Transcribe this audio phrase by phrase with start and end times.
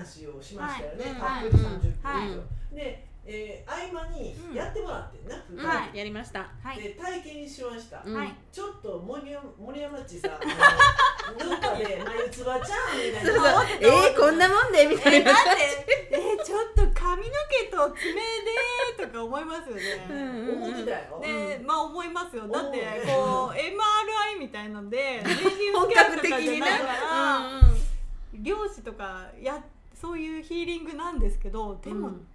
[0.00, 1.20] 話をしましたよね。
[1.20, 1.42] はい。
[1.42, 2.10] たっぷり三十分以上。
[2.10, 2.24] は
[2.72, 2.74] い。
[2.74, 5.36] で、えー合間にうんやってもらってんな。
[5.50, 6.48] 二人はいやりました。
[6.62, 8.02] はいで体験しました。
[8.52, 13.64] ちょっと森山森山っちさ、あのなんかで眉つばちゃんみたいな。
[13.80, 15.30] えー、こんなもんでみたいな。
[15.30, 15.56] えだっ
[15.86, 18.12] て えちょっと髪の毛と爪
[18.98, 20.06] でとか思いますよね。
[20.54, 21.20] 思ってたよ。
[21.22, 26.60] でまあ思いますよだってこう MRI みたいのでレーニンスキャン格的にとかじゃないね。
[26.60, 29.62] からうん漁師とかや
[29.94, 32.26] そういうヒーリングなんですけどでも、うん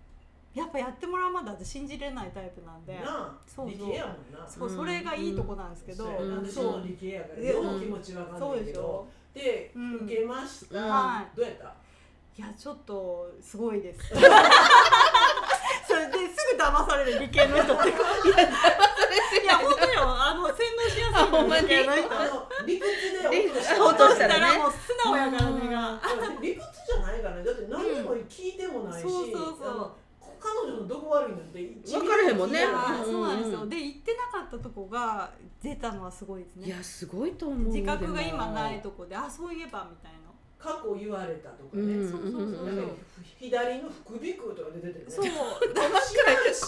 [0.55, 2.94] やっぱやってもらうまで私信じれないタイプなんで。
[2.95, 3.88] なあ、そうそう。
[3.88, 4.48] 理系やもんな。
[4.48, 6.05] そうそれがいいとこなんですけど、
[6.50, 7.40] そう理系やから、う。
[7.40, 9.08] ん両方気持ちわかんないけど。
[9.34, 10.80] で受けました。
[10.80, 11.66] はどうやった？
[12.38, 14.00] いやちょっとすごいです。
[14.16, 17.90] それですぐ騙される理系の人って。
[17.90, 17.92] い
[19.45, 20.02] や本当よ。
[20.03, 25.67] あの洗脳しやすいあほんまに理屈で落としたらねもう素直やからね。
[25.69, 26.00] が
[26.42, 27.44] 理屈じゃないからね。
[27.44, 29.12] だって何も聞いてもないし、うん。
[29.12, 29.92] そうそうそう
[30.66, 32.59] 彼女のどこ悪いなんて一分からへんもんね。
[33.05, 36.67] そうなんですよ、うんで言ってなかったとこが出たのはすごいですね。
[36.67, 37.73] いや、すごいと思う。
[37.73, 38.89] 自覚が今ないと。
[38.89, 40.25] とこであそういえばみたいな。
[40.57, 41.81] 過去言われたとかね。
[41.81, 42.72] うんそうそうそうう。
[42.72, 42.94] んなんか
[43.39, 45.11] 左の副鼻腔とかで出てるね。
[45.11, 45.25] そう。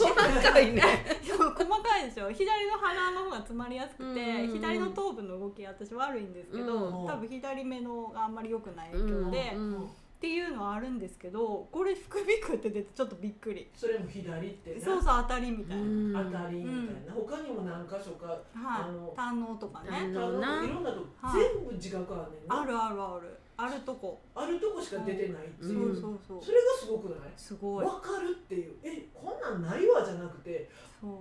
[0.09, 0.82] 細かいね。
[1.26, 4.54] でも細かいでしょ左の鼻の方が詰まりやすくて、うんうんうん。
[4.54, 7.08] 左の頭部の動き私悪いんですけど、うん。
[7.08, 9.89] 多分左目のがあんまり良くない影響で、うんっうん
[10.20, 16.32] ていうのはあるんですけどこれ副鼻腔って出てちょっとびっくり、それも左ってなそうそう当たりみたいな、うん。
[16.32, 17.14] 当たりみたいな。
[17.14, 18.42] 他にも何箇所かはい。
[18.54, 19.90] あの胆のとかね。
[19.90, 20.66] 胆あのな。
[20.66, 21.42] いろんなとこはい。
[21.42, 22.38] 全部自覚あんね。
[22.50, 25.92] あるあるあるあるとこ、あるとこしか出てないってそいう。
[25.92, 25.96] う。
[25.96, 27.20] そうそうそれがすごくない？
[27.36, 27.86] すごい。
[27.86, 28.76] わかるっていう。
[28.84, 30.70] えこんなんないわじゃなくて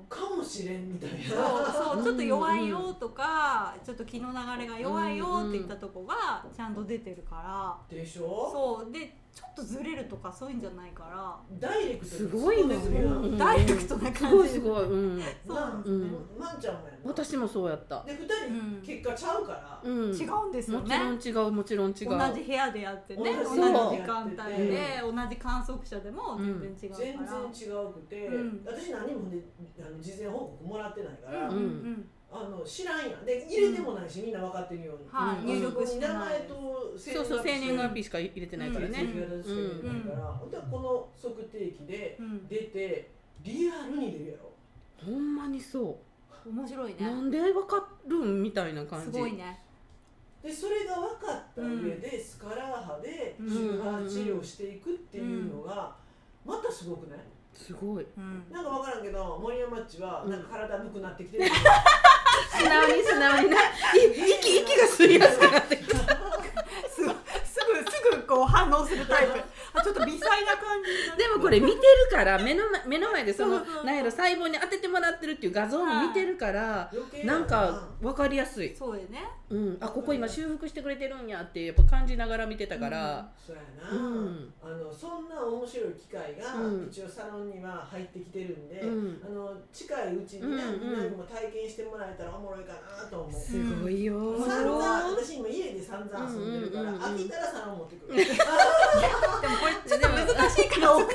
[0.09, 1.17] かもしれんみたいな。
[1.25, 2.05] そうそう。
[2.05, 8.51] ちょっと弱いよとか、ちょっと気の流れが弱いよって言ったとこがちゃんと出てるから、でしょ？
[8.53, 8.93] そう。
[8.93, 11.59] でちょっとずれるとかそういうんじゃないから。
[11.69, 12.77] ダイレクトすごいね。
[13.39, 14.19] ダイレクトな感じ。
[14.19, 14.85] すごいすごい。
[14.85, 15.23] うん。
[15.47, 15.55] そう。
[15.55, 16.27] なんですうん。
[16.39, 18.03] まんちゃんもや私もそうやった。
[18.05, 20.05] で二うん人結果ちゃうから、うん。
[20.11, 22.09] 違うんですよもねちろん違う、もちろん違う。
[22.29, 28.63] 同じ部屋でやってね同じ同じ時間帯で同じ観測者でも全然違うから、全然違うくて、うん。
[28.65, 29.39] 私何もね
[29.81, 32.09] あの事前報告もらってないから、うんうんうん。
[32.31, 33.25] あの知らんやん。
[33.25, 35.47] で入れてもないし、みんな分かってるように、はい、うん。
[35.47, 38.99] 入力して名前ないと生そうそう、生年月日日しか入れてないからね。
[38.99, 40.51] 血液型しか入れてないから、ほん。
[40.51, 43.11] でこの測定器でうん、出て
[43.43, 44.53] リアルに出るやろ。
[45.05, 45.99] ほんまにそ。
[46.47, 47.07] 面白いうね。
[47.07, 49.07] なんでわかるんみたいな感じ。
[49.07, 49.63] すごいね。
[50.43, 50.76] でそれ
[51.63, 53.49] った上で、スカラー波でうん。
[53.49, 55.95] 周波治療していくっていうのが
[56.45, 57.19] またすごくない。
[57.55, 58.07] すごい。
[58.17, 58.45] うん。
[58.53, 60.31] なんか分からんけど森山っちはうん。
[60.31, 63.57] なんか体ぬくなってきてる、素直に素直にな。
[63.57, 63.63] い
[64.13, 65.97] 息息が吸いやすくなってきた。
[66.91, 69.33] すぐすぐすぐこう反応するタイプ。
[69.33, 69.45] あ
[69.87, 71.81] ちょっと微細な感じでもこれ見てる
[72.11, 76.91] から目の前目の前でそのそうそうそうなんやろ細胞に当ててもらってるっていう画像も見てるから
[77.25, 77.39] な。
[77.39, 79.25] んか分かりやすい、そうよね。
[79.49, 86.89] うん、あここ今修復してくれてるんやってやっぱ感じながら見てたから、そうやな、うんあのそんな面白い機会がうん。
[86.91, 89.23] 一応サロンには入ってきてるんで、うん。
[89.25, 90.81] あの近いうちにね、うんうん。
[90.81, 93.41] みんなにも体験してもらえたらおもろいかなと思う。
[93.41, 94.17] すごいよ。
[94.19, 94.77] うん散々
[95.11, 98.17] 私今家で散々遊んでるから、飽きたらサロン持ってくる。
[98.19, 98.37] でも
[99.61, 101.07] これちょっと難しいからお話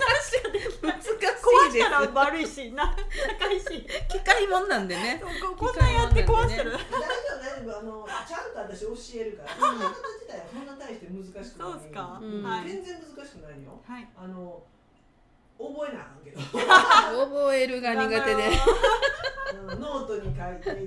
[0.44, 0.94] ができない。
[0.94, 2.96] 難しいで壊したら悪いしな
[3.40, 3.64] 高いし。
[3.64, 3.72] す
[4.08, 5.22] 機械もんなんでね。
[5.22, 6.72] ここんなんやって壊してる。
[6.72, 7.80] 大丈夫大丈夫。
[7.80, 9.50] あのちゃんと私教えるから。
[9.50, 11.46] 使い方自体はそんな大して難しくない。
[11.46, 12.20] そうっすか。
[12.22, 13.82] 全然難しくないよ。
[13.88, 14.08] はい。
[14.16, 14.64] あの
[15.58, 16.40] 覚えなあかんけど。
[16.42, 18.50] 覚えるが苦手で。
[19.52, 20.86] ノートに書いて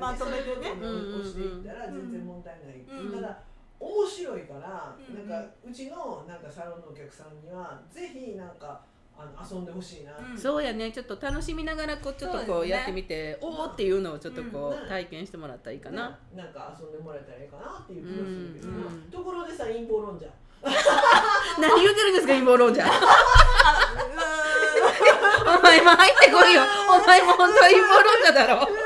[0.00, 0.72] まとめてね。
[0.72, 3.12] 押していったら全然問題ない、うん。
[3.12, 3.38] ただ
[3.84, 8.80] 面白いから、うんなんかうちのなんかサロンのお客さんにはぜひなんか
[9.16, 10.38] あの遊んでほしいな、うん。
[10.38, 10.90] そうやね。
[10.90, 14.86] ちょっと楽しみながらこうちょっとこうやってみて、おおっていうのをちょっとこうん。
[14.86, 18.68] う体験してもらったらいいかな、なんか遊んでもらえたらいいかなっていう気がするけど。
[18.72, 19.10] な、うんうん。
[19.10, 20.26] ところでさ陰謀論者。
[21.60, 22.82] 何言ってるんですか陰謀論者。
[25.46, 26.62] お前も入ってこいよ。
[26.88, 28.66] お前も本当は陰謀論者だろ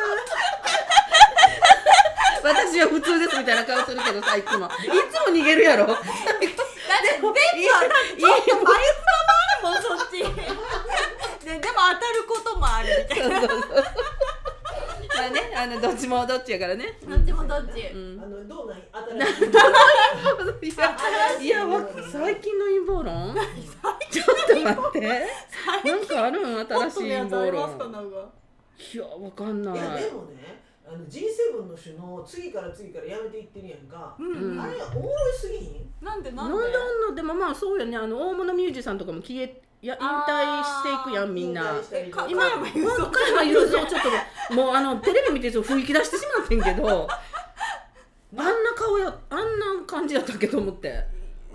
[2.49, 4.67] 私は普通ですみたいな顔するけどさいつも。
[4.67, 4.71] い
[5.12, 5.87] つも逃げるやろ。
[5.87, 8.71] だって全部はちょっとも
[9.39, 10.12] あるもんそっち。
[11.45, 13.41] ででも当たることもあるみたいな。
[13.41, 13.71] そうそうそう。
[15.17, 16.99] まあねあのどっちもどっちやからね。
[17.06, 17.81] どっちもどっち。
[17.93, 18.21] うん。
[18.23, 18.79] あのどうなん？
[19.23, 19.45] 新し
[20.67, 20.77] いい。
[20.77, 20.97] や
[21.41, 23.37] いやわ最近の陰謀論？
[24.11, 25.27] ちょっと待って。
[25.85, 26.67] なんかあるん？
[26.67, 28.33] 新しい陰謀論。
[28.79, 29.75] いやわかんない。
[29.75, 34.32] いやでもねあの G7 の首脳次から次からやめていってるやんか、うん。
[34.52, 35.64] うんあれおもろいすぎひ
[36.00, 36.05] ん？
[36.05, 37.96] なんでななんんでであんなでもまあそうよね。
[37.96, 41.62] あの大物ミュージシャンとかも消えいや引退していくやんみんな。
[42.29, 44.00] 今加山雄三ちょっ
[44.49, 47.06] ともうあのテレビ見てちょっと吹き出してしまってんけど
[48.37, 51.05] あんな顔やあんな感じやったっけと思って。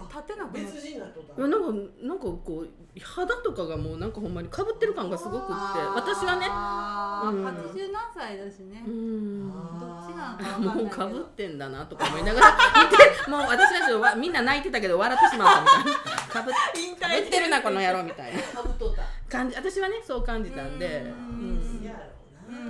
[0.09, 1.41] 立てなくなっ別人になっとった。
[1.41, 1.57] なんか
[2.03, 2.69] なんかこう
[3.01, 5.51] 肌とかがもうなんかほんまにかぶってる感がすごくって
[5.95, 6.45] 私はね。
[6.45, 7.45] うん。
[7.45, 8.83] 80何歳だしね。
[8.85, 9.51] うん。
[9.51, 12.57] どっちなんかもうかぶってんだなとか思いながら
[12.91, 15.91] 見てもう私たちはみんな泣いてたけど笑ってしまったみたいな
[16.33, 21.83] かぶってるなこの野郎みたいなかぶっとった感じ私はねそう感じたんでううん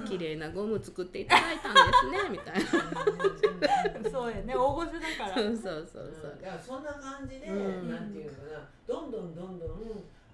[0.08, 4.10] 綺麗なゴム作っていただいたんですねみたいな。
[4.10, 4.56] そうやね。
[4.56, 5.36] 大御所だから。
[5.36, 6.38] そうそうそううんそう。
[6.42, 7.90] だからそんな感じで、うん。
[7.90, 8.68] なんていうのかな。
[8.88, 9.70] どんどんどんどん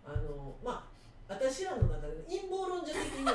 [0.06, 3.34] あのまあ私らの中で陰謀論者的には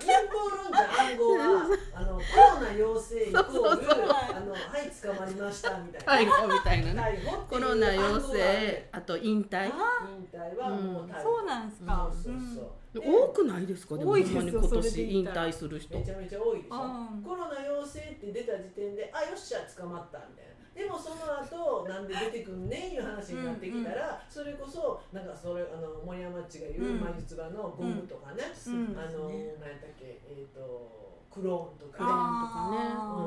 [0.00, 2.20] 陰謀論者暗号はあのコ
[2.56, 9.68] ロナ陽性イコールそうそうそうあのはい捕まりましたみたいな、逮捕みたいなねコロナ陽性あと引退。
[9.68, 12.10] あ引退はもう逮捕、そうなんですか。
[12.12, 12.70] そうそうそう。
[12.92, 13.96] で多くないですか？
[13.96, 15.96] でも今年引退する人。
[15.98, 17.22] めちゃめちゃ多いでしょ、うん。
[17.22, 27.00] コロナ陽性って出た時点であよっしゃ捕まったみたいなでもその後なんで出てくんねんいう話になってきたら、それこそなんかそれあの森山っちが言ううん。
[27.00, 28.96] 眉唾のゴムとかね、うん。
[28.96, 32.78] あの何やったっけえっ、とクローンとかね、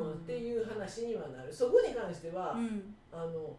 [0.06, 1.54] うん、っていう話にはなる。
[1.54, 2.96] そこに関しては、うん。
[3.12, 3.56] あの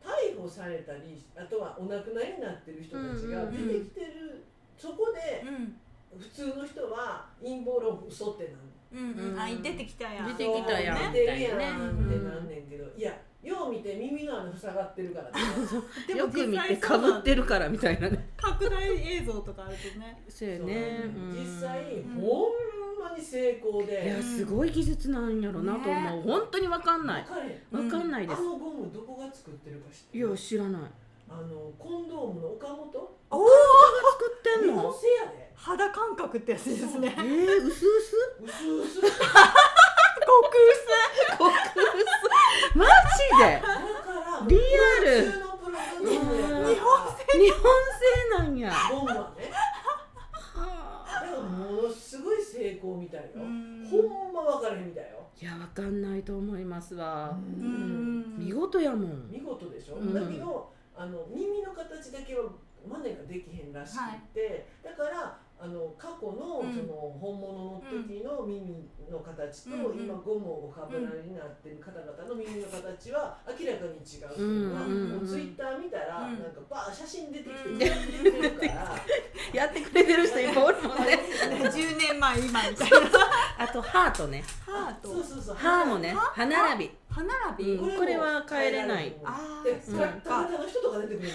[0.00, 4.44] 逮捕されたりあとはお亡くなりになってる人たちが出てきてる、
[4.76, 5.76] そこでうん。
[6.18, 8.56] 普通の人は陰謀論嘘ってなる
[8.92, 9.38] うんうん。
[9.40, 10.26] あ出てきたやん。
[10.28, 11.12] 出てきたやん。
[11.12, 15.32] みたいなねってなんねんけど、いやよう見て耳の穴塞がってるからね。
[16.06, 18.28] でもよく見てかぶってるからみたいなね。
[18.36, 20.22] 拡大映像とかあるとね。
[20.28, 21.00] そうやね。
[21.32, 22.50] 実際、んほん
[23.00, 26.22] まに成功いでやすごい技術なんやろなと思う。
[26.22, 27.24] 本当にわかんない。
[27.70, 28.00] 分かん。
[28.00, 28.38] わかんないです。
[28.38, 30.82] あのゴムどこが作ってるか知っているや知らない
[31.30, 32.90] あのコンドームの岡本？
[33.30, 35.52] おお作ってん日本の製やで。
[35.54, 37.14] 肌感覚ってやつですね。
[37.16, 37.24] えー、
[37.66, 38.50] 薄々？
[38.50, 39.10] 薄々。
[39.10, 39.30] 極
[42.74, 42.90] マジ
[43.38, 43.44] で？
[43.54, 44.58] だからリア
[45.04, 45.30] ル。
[46.00, 48.10] 日本日本製。
[48.38, 48.70] なんや。
[48.70, 49.50] はゴムはね
[51.40, 53.28] ものすごい成功みたいよ。
[53.36, 53.86] うん。
[53.90, 53.98] ほ
[54.30, 55.18] んま分からへんみたいよ。
[55.40, 57.36] いやわかんないと思いますわ。
[57.56, 59.28] 見事やもん。
[59.30, 60.14] 見事でしょ、うん。
[60.14, 62.44] だけどあの耳の形だけは
[62.86, 64.04] 真似ができへんらしくっ
[64.34, 66.72] て、だからあの過去の,、うん。
[66.72, 76.40] その本物の時の耳の形と、うん今ゴムをおかぶらになってる方々の耳の形は明らかに違うっていうのは、うんもうツイッター見たら、うん。
[76.40, 77.86] なんかバー写真出てきうんて
[79.52, 81.18] やってくれてる人いっぱいおるもんね。
[81.68, 82.98] 10年前今みたいな。
[83.58, 84.42] あとハートね。
[84.64, 85.42] ハートそうそう。
[85.42, 86.14] そう歯もね。
[86.14, 87.24] 歯並び歯
[87.54, 87.98] 並び、うん。
[87.98, 89.14] これは変えれない。
[89.24, 91.34] あでー使った方の人とか出てくるの。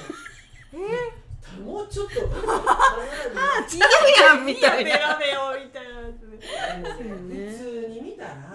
[0.73, 1.25] え
[1.61, 2.25] もうちょっと違う
[4.19, 4.91] やんみたいな。
[4.91, 8.54] ベラベよみたいなやつ普通に見たら、う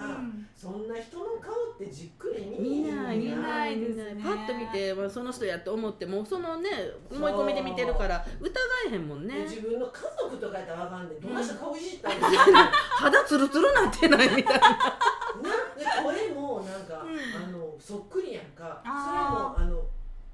[0.61, 4.21] そんな人の顔ってじっくり見ない見ないですね。
[4.21, 6.69] パッと見て、まあ、その人やって思ってもうそのね
[7.09, 8.51] 思い込みで見てるから疑
[8.91, 11.17] えへんもんでね自分の家族とかやったらわかんない。
[11.19, 12.21] どんな人顔いじったんで
[12.93, 14.69] 肌ツルツルなってないみたいな。
[15.41, 17.43] なで声もなんか、うん。
[17.43, 18.83] あのそっくりやんか。
[18.85, 19.83] あそれもあの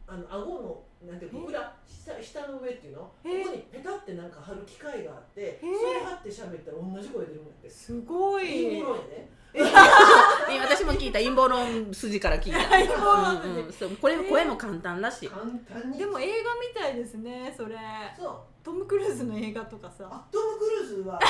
[0.07, 3.00] あの顎のなんていうか裏下下の上っていうの？
[3.03, 5.60] ここえにペタってなんか貼る機械があってえ？
[5.62, 7.69] それ貼って喋ったら同じ声出るもんやって。
[7.69, 8.75] すごい。
[8.75, 9.37] いいものやね今
[10.60, 12.60] 私も聞いた陰謀論筋から聞いた。
[12.70, 13.50] 陰謀論筋。
[13.50, 13.74] うんうん。
[13.74, 15.25] そうこれ声も簡単らし。
[15.25, 16.00] い簡単に。
[16.00, 17.77] でも映画みたいですねそれ。
[18.20, 18.39] そう。
[18.63, 20.08] トム・クルーズの映画とかさ。
[20.12, 21.22] あトム・クルーズは もう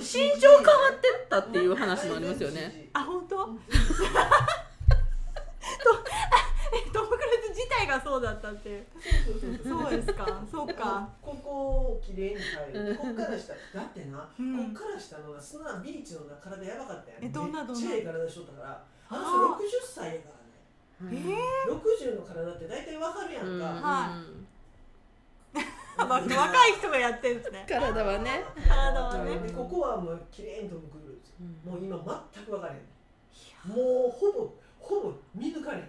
[0.00, 2.90] 身長変わってったっていう話もありますよね。
[2.92, 3.64] あ本当トム・ク
[7.24, 8.86] ルーズ自体がそうだったって
[9.26, 9.90] そうそうそうそう。
[9.90, 10.42] ですか。
[10.50, 11.08] そうか。
[11.20, 12.40] ここをきれいに
[12.72, 13.52] 変えるこっから下。
[13.74, 14.72] だってな、うん。
[14.74, 17.24] こっから下のな砂ビーチのな体やばかったやん。
[17.24, 17.80] えどんなどんな？
[17.80, 18.84] めっちゃええ体しとったから。
[19.10, 20.28] あのはあ人60歳やか
[21.02, 21.16] らね。
[21.66, 23.60] えー？60の体って大体わかるやんうん。
[23.60, 26.08] か、はうん。
[26.08, 27.66] ま 若い人がやってるんですね。
[27.68, 28.44] 体はね。
[28.68, 29.38] 体はね。
[29.38, 31.32] でここはもうきれいにトム・クルーズ。
[31.40, 31.72] うん。
[31.72, 32.80] もう今全く分からへん。
[33.68, 35.88] もうほぼほぼ見抜かれへん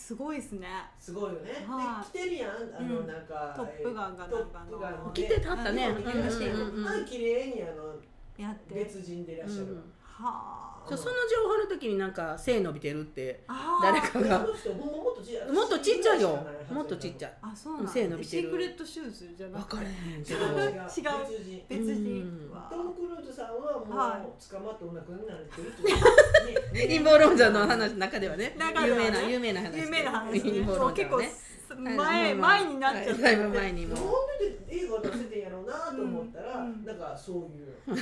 [0.00, 0.66] すごいですね。
[0.98, 2.12] すごいよね、はい。
[2.12, 2.50] で来てるやん。
[2.50, 3.06] あの、うん。
[3.06, 4.66] なんかトップガンがえーなんかの。
[4.66, 7.94] トップガンの来てたったねあ綺麗にあの
[8.38, 8.74] やって。
[8.74, 9.76] 別人でいらっしゃる、うん。
[10.02, 13.44] はあその情報の時になんか背伸びてるって
[13.82, 16.20] 誰かあがもっとちっちゃい。
[16.22, 16.38] よ。
[16.70, 17.30] もっとちっちゃい。
[17.30, 17.90] いあそうなんだ。
[17.90, 18.42] 背伸びてる。
[18.42, 19.76] シークレットシューズじゃなくて？
[19.76, 20.46] 分かれへんけ違ど。
[20.46, 20.60] う違う。
[20.60, 20.94] 違う別
[21.44, 22.54] 人別人うん。
[22.54, 24.50] はトム・クルーズさんはもう、はい。
[24.50, 25.72] 捕まってお亡くなりになってる
[26.88, 28.54] 陰謀論者の話の中ではね。
[28.58, 29.04] 中ではね。
[29.04, 29.78] 有名な有名な話。
[29.78, 30.40] 有名な話。
[30.40, 31.32] 陰ね謀論者結構はね
[31.96, 33.12] 前前になっちゃった。
[33.12, 33.22] はい。
[33.22, 33.94] だいぶ前にも。
[33.94, 34.04] なん
[34.38, 36.84] で映画出せてんやろうなと思ったら、うん。
[36.84, 37.74] なんかそういう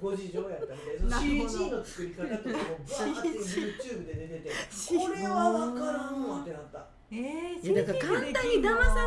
[0.00, 4.50] ご事情やったみたい CG の作り方とかもバーって YouTube で出てて
[4.98, 6.86] これは分からんわってなった。
[7.12, 9.06] えー、いやだから簡単に騙さ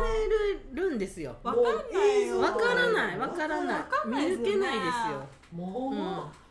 [0.74, 1.34] れるんですよ。
[1.42, 2.38] わかんないよ。
[2.38, 3.78] わからないわからない。
[3.78, 4.50] わかんないですよね。
[4.50, 5.28] 見抜けないですよ。
[5.52, 6.00] もう、うん。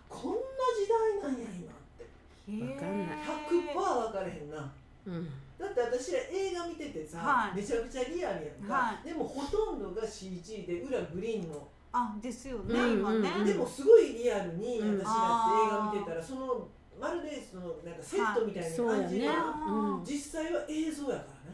[0.10, 0.40] こんな
[0.74, 0.88] 時
[1.22, 2.74] 代なんや今って。
[2.74, 3.18] わかんない。
[3.50, 4.74] 100%分かれへんな。
[5.06, 5.30] うん。
[5.60, 7.58] だって私ら映画見ててさ、はい。
[7.58, 13.46] めちゃくちゃリアルやんか、はでもほとんどが CG で裏グリーンの、あですよね、うん今ね、うん。
[13.46, 15.00] でもすごいリアルにうん。
[15.00, 16.68] 私らって映画見てたらその
[17.00, 19.34] まるでそのなんかセットみたいな感じが、
[19.68, 21.54] うん実際は映像やから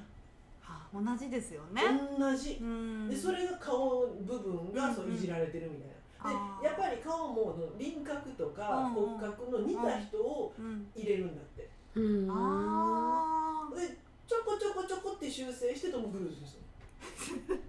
[0.72, 1.81] は同じですよね。
[2.17, 2.58] な、同じ。
[2.62, 3.10] う、ん。
[3.10, 5.12] でそれが顔部分がそううん。
[5.12, 6.62] うんいじられてるみたいな、あー。
[6.62, 9.17] でやっぱり顔も輪郭とかうんうん。
[9.17, 10.88] 骨格の似た人をうん。
[10.96, 12.27] 入れるんだって、うん。
[12.31, 16.58] あでちょこちょこちょこって修正してトム・クルーズです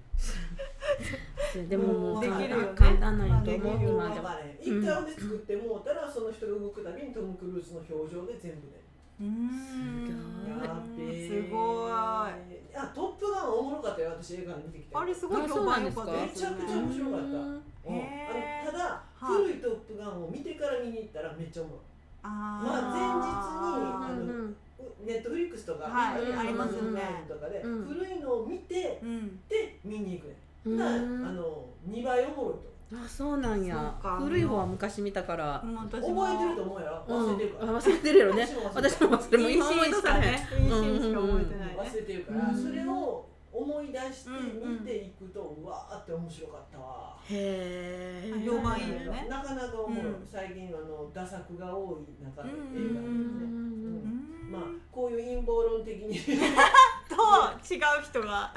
[1.58, 2.72] よでももうできるよね。
[2.74, 3.98] 簡単なんやと思う今でも。
[3.98, 4.82] 分かれへん。
[4.82, 10.06] 一回で作ってもうたらその人が動くたびにトム・クルーズの表情で全部でーうーん
[11.46, 12.32] すごいあ
[12.74, 14.94] あトップガンおもろかったよ私映画で見てきて。
[15.06, 16.02] れすごいあ評判良か？
[16.02, 17.26] っためちゃくちゃ面白かった。
[17.26, 17.60] あの
[18.64, 19.36] ただ、はい。
[19.42, 21.80] 古いトップガンを見てから見に行ったらめっちゃおもろい。
[22.22, 22.28] あ
[22.62, 24.56] まあ前日にあのうん
[25.06, 26.32] ネットフリックスとか、はい。
[26.32, 27.24] あありますよね。
[27.28, 27.84] とかで、うん。
[27.86, 29.40] 古いのを見てうん。
[29.48, 30.76] で見に行くねうん。
[30.78, 32.70] だからあの2倍おもろいと。
[32.92, 33.94] あそうなんや。
[34.18, 35.62] 古い方は昔見たから。
[35.90, 37.04] 覚えてると思うやろ。
[37.08, 38.48] 忘れてるから、うんあ忘れてるやろね。
[38.74, 40.34] 私私も忘れもう今思い出されへん。
[40.34, 41.68] いいシーンしか覚えてない。
[41.68, 42.62] ね忘れてるから、うん。
[42.62, 47.16] それを思い出してうん見ていくと、うわーって面白かったわ。
[47.28, 49.26] へえ評判いいよね。
[49.28, 50.28] なかなかおもろい、うん。
[50.30, 52.56] 最近あの打作が多い中でうん。
[52.56, 53.46] 映画なんで。
[53.46, 54.00] ね、うん。
[54.46, 54.52] うん。
[54.52, 56.18] まあこういう陰謀論的に。
[56.18, 56.22] と
[57.68, 58.52] 違う人が。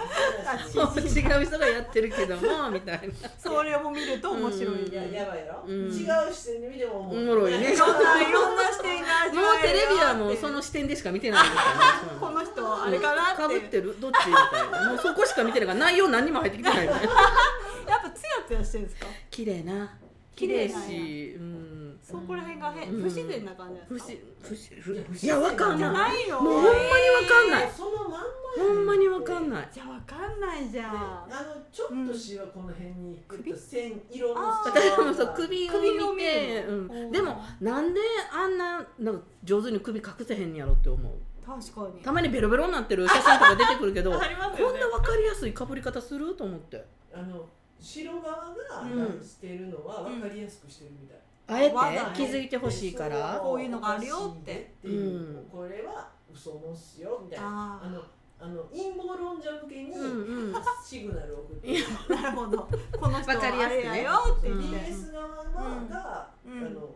[0.98, 3.30] 違う人がやってるけどもみたいな。
[3.38, 5.86] それを見ると面白い、うややばいやろ、うん。
[5.88, 7.74] 違う視点で見てもおもろいね。
[7.74, 13.98] いろんな視点が味もうわえるよテレビはもうその視点でしか見てないですからねこの人あれかなってかぶってる？
[14.00, 14.28] どっち？
[14.28, 14.90] みたいな。
[14.90, 15.80] もうそこしか見てないから。
[15.80, 17.02] 内容何にも入ってきてないよね
[17.88, 19.08] やっぱツヤツヤしてるんですか？
[19.30, 19.98] 綺麗な。
[20.36, 23.02] 綺麗しうんそこら辺がへ、うん。
[23.02, 24.14] 不自然な感じ不ですか？
[24.14, 25.30] 自不自不いや不自い。
[25.30, 25.94] やわかんない。
[25.94, 26.42] ないよ。
[26.42, 26.84] もうほんまにわ
[27.28, 27.72] かんない。
[27.72, 28.24] そのまんまや
[28.68, 29.70] ほんまにわかんない。
[29.72, 30.96] じゃあわかんないじゃん。
[30.96, 36.88] あのちょっとしわこの辺にグッと線色の私もそう首を見首を見て、る。
[36.88, 41.14] うん、でもなんであんななんか上手に首隠せへんやろって思う。
[41.46, 42.02] 確かに。
[42.04, 46.86] たまにベロベロになってる写真とか出てくるけど こんな分かりやすいかぶり方すると思って。
[47.14, 47.46] あの
[47.80, 49.22] 白側がうん。
[49.24, 51.76] してるのは分かりやすくしてるみたい、あえて
[52.16, 53.40] 気づいてほしいから。
[53.42, 54.74] こういうのがあるよって。
[54.84, 55.48] ううん。
[55.52, 57.80] これは嘘のっすよみたいな。
[57.82, 58.02] ああの
[58.40, 60.64] あの陰謀論者向けにうんうん。
[60.84, 61.70] シグナルを送って、
[62.10, 62.68] あなるほど。
[63.00, 64.50] この人はわかりやあれやよって。
[64.50, 65.90] 言って、DS 側うん。
[65.90, 66.68] が、うん。
[66.68, 66.90] あの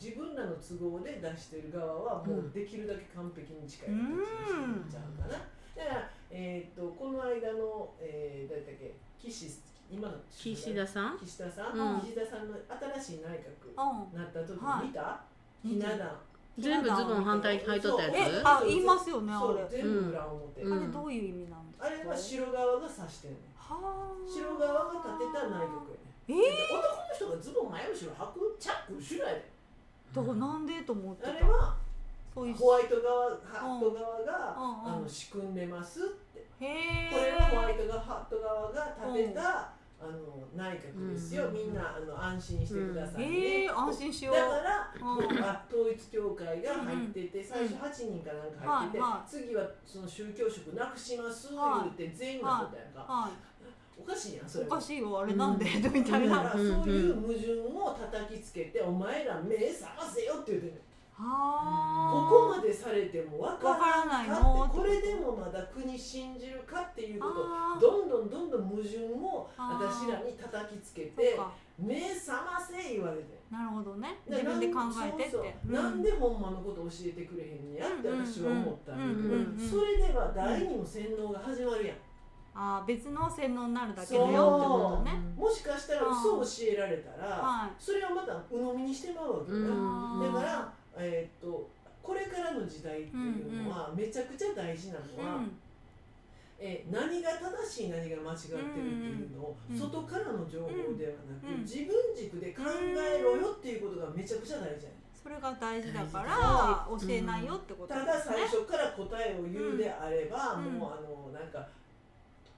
[0.00, 8.94] 自分らの都合で出してる側はもうできるだけ完璧に近い形にしちゃうかな、だから、えー、とこの間の、えー、誰だっけ？
[9.18, 9.48] 岸
[9.90, 11.18] 今の岸田さん？
[11.18, 12.00] 岸田さん、うん。
[12.00, 12.56] 岸田さんの
[12.98, 14.18] 新しい内閣うん。
[14.18, 14.86] なった時はい。
[14.88, 15.20] 見た、
[15.62, 16.10] ひな壇。
[16.58, 20.72] 全部ズボン反対履いとったやえつあ言いますよねあそうれ全部裏表、うん。
[20.78, 21.86] あれどういう意味なんですか？
[21.86, 26.30] あれは白側が指してんね白側が立てた内閣やねん。
[26.30, 26.34] え？
[26.34, 28.56] で男の人がズボン前後ろ履く？
[28.60, 29.50] チャック後ろやで。
[30.14, 31.30] だからなんでと思ってた。
[31.30, 31.74] あれは
[32.34, 34.94] ホワイト側ハット側が、うん。
[34.94, 34.94] うん。
[34.94, 36.02] あの仕組んでますっ
[37.12, 44.34] これはホワイトがハット側が立てた、あの内閣ですよ、うんみんなあの安心してくださいね、へえ安心しよう。
[44.34, 45.42] だから、うん。
[45.42, 53.30] あ統一教会が入ってて、最初8人かなんか入ってて、は次はその宗教色なくしますはい言って全員がことやんか、は
[53.96, 56.38] おかしいやんそいれおかしいよあれなんで、みたいな。
[56.38, 60.78] はだからそういう矛盾を叩きつけて、お前ら目覚ませよって言ってんねん。
[60.78, 61.22] あこ
[62.28, 64.68] こまでされても分からないわからないの。
[64.68, 67.28] これでもまだ国信じるかっていうこ
[67.80, 71.52] とどんどんどんどん矛盾を私らに叩きつけてか。
[71.78, 73.38] 目覚ませ言われて。
[73.50, 74.18] なるほどね。
[74.28, 75.30] で自分で考えてって。
[75.30, 75.72] そうそう。
[75.72, 81.96] なんでほんまのこと教えてくれへんねやって私は思ったんだけどそれでは第二の洗脳が始まるやん。
[82.56, 85.12] あー別の洗脳になるだけだよってことね。
[85.36, 87.70] もしかしたら嘘を教えられたら、はい。
[87.78, 89.58] それをまた鵜呑みにしてまうわけだ
[90.32, 91.68] から、えーっと
[92.02, 95.58] これからの時代っていうのは、めちゃくちゃ大事なのは、うん。
[96.60, 101.62] えー何が正しい何が間違ってるっていうのを、うん外からの情報ではなく、うん。
[101.62, 104.84] 自分軸で考えろよっていうことがめちゃくちゃ大事。
[104.84, 108.36] やねそれが大事だから教えないよってことただですね。
[108.36, 110.74] 最初から答えを言うであれば、うん。
[110.78, 111.66] もうあのなんか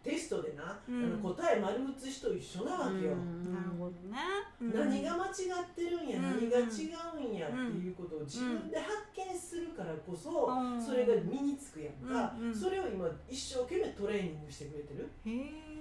[0.06, 1.04] テストでな、うん。
[1.04, 3.16] あの答え丸写しと一緒なわけよ。
[3.50, 4.16] なるほどね、
[4.60, 4.72] うん。
[4.72, 6.22] 何が間違ってるんや、うん。
[6.22, 10.80] 何が違うんやっていうことを自分で発見するからこそ、うん。
[10.80, 12.54] それが身につくやんか、うんうん。
[12.54, 15.76] それを今一生懸命トレーニングしてくれてる、へえ。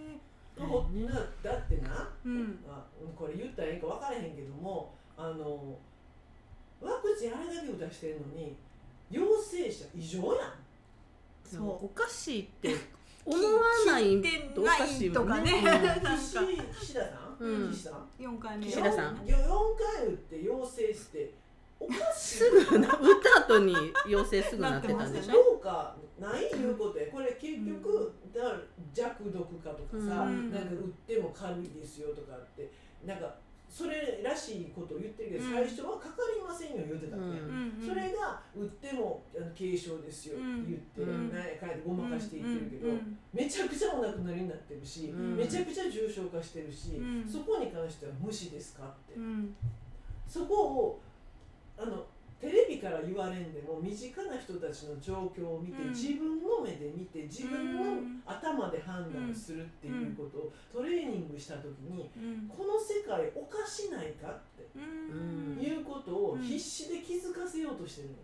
[0.57, 1.13] ほな
[1.43, 2.59] だってな、うん。
[2.67, 2.83] あ
[3.15, 5.77] これ言ったらいいか分からへんけどもあの
[6.81, 8.55] ワクチンあれだけ打たしてるのに
[9.11, 10.53] 陽性者異常やん。
[11.43, 11.85] そう。
[11.85, 12.75] おかしいって
[13.25, 14.21] 思わない
[14.53, 15.51] とおかしいもんね。
[15.51, 16.17] 聞いてないとかね。
[16.17, 16.37] 岸
[16.79, 17.07] 岸田さ
[17.39, 17.71] ん、うん。
[17.71, 18.23] 岸さん。
[18.23, 18.67] 4回目。
[18.67, 21.33] 岸田さん4回打って陽性して
[21.79, 22.95] おかしいすぐな打っ
[23.45, 23.75] た後に
[24.07, 28.59] 陽性すぐなってたんでしょどうかないいうことやこれ結局、だから
[28.93, 32.71] 弱毒化とかさ、うんなんか売っても軽いですよとかって
[33.05, 33.35] なんか
[33.75, 35.51] それらしいことを言ってるけど、うん。
[35.51, 37.75] 最初はかかりませんよ言ってたわけや、うん。
[37.75, 41.33] うんそれが売っても軽症ですよって言って、うん。
[41.35, 43.19] なんやかんやでごまかして言ってるけど、うん。
[43.33, 45.35] めちゃくちゃお亡くなりになってるし、うん。
[45.35, 47.27] めちゃくちゃ重症化してるし、うん。
[47.27, 49.53] そこに関しては無視ですかって、うん。
[50.23, 50.55] そこ
[50.95, 51.01] を
[51.77, 52.07] あの
[52.39, 55.89] テレビから言われんでも身近な人たちの状況を見て、うん。
[55.89, 58.21] 自分の目で見て自分のうん。
[58.25, 62.47] 頭で判断するっていうことをトレーニングした時にうん。
[62.47, 65.63] この世界おかしないかってうん。
[65.63, 68.15] いうことを必死で気づかせようとしてるの。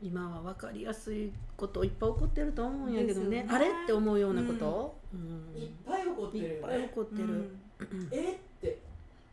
[0.00, 3.42] 今は分かりやすいこといっぱい起こってると思うんやけどね。
[3.42, 3.48] ね。
[3.50, 5.60] あれって思うようなこと、うん。
[5.60, 6.92] いっぱい起こってるよいっぱい起ね。
[6.94, 8.08] こってる、うん。
[8.12, 8.38] え？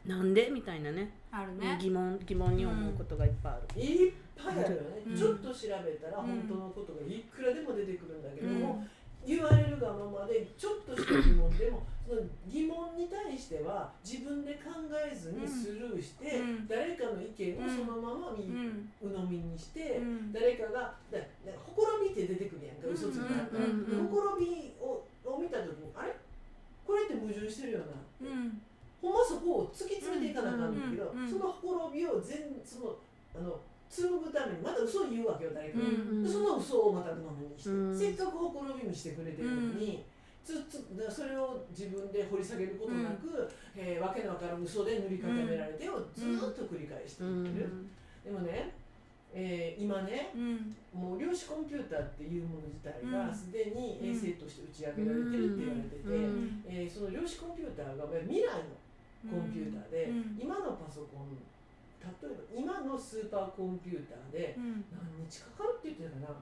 [0.08, 0.50] なんで？
[0.52, 1.12] みたいなね。
[1.32, 1.78] あるね。
[1.82, 5.18] 疑問疑問に思うことがいっぱいある、いっぱいあるよね、うん。
[5.18, 6.28] ちょっと調べたらうん。
[6.28, 8.60] 本当のことがいくらでも出てくるんだけどうん。
[8.60, 8.88] も、
[9.26, 16.68] 言われるがままでちょっとした疑問でもその疑問に対しては自分で考えずにスルーして、うん。
[16.68, 18.90] 誰かの意見をそのまま見、うん。
[19.02, 20.32] 鵜呑みにして、うん。
[20.32, 21.26] 誰かがだだ
[21.66, 23.72] ほころびって出てくるやんか嘘つきだったら、うん。
[23.72, 24.00] うん。
[24.00, 24.08] うん。
[24.08, 26.14] ほころびをを見た時にあれ？
[26.86, 27.86] これって矛盾してるよな。
[27.86, 27.90] っ
[28.22, 28.62] て、うん
[29.12, 32.96] まそこを突き詰めていかなあかんだけど、うんうんそのほころびを全その
[33.36, 35.88] あの紡ぐためにまた嘘を言うわけよ誰かが、う。
[35.88, 38.00] んでその嘘をまた鵜呑みにして、うん。
[38.00, 40.04] せっかくほころびにしてくれてるのに、
[40.44, 47.70] つつだそれを自分で掘り下げることなく、えーわけのわからん嘘で塗り固められてをずーっと繰り返していってる、
[48.26, 48.74] でもね、
[49.34, 50.76] えー今ねうん。
[50.94, 53.36] もう量子コンピューターっていうもの自体がうん。
[53.36, 56.64] すでに衛星として打ち上げられてるって言われてて、うん。
[56.68, 58.76] えーその量子コンピューターが未来の
[59.30, 60.40] コンピューターで、うん。
[60.40, 61.38] 今のパソコン
[62.06, 64.86] 例えば今のスーパーコンピューターでうん。
[64.94, 66.42] 何日かかるって言ってたかな。